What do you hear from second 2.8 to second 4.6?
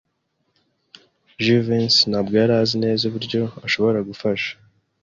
neza uburyo ashobora gufasha.